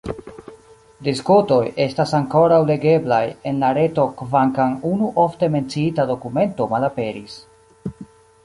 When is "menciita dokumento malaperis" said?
5.57-7.39